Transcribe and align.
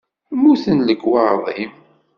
Mmuten 0.35 0.79
lekwaɣeḍ-im? 0.87 1.73